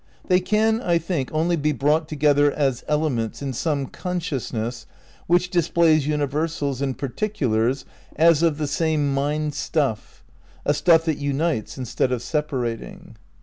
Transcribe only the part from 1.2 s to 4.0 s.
only be brought together as elements in some